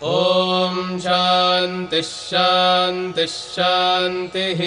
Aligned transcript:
ॐ 0.04 0.98
शान्तिः 1.00 2.02
शान्तिः 2.02 3.26
शान्तिः 3.26 4.60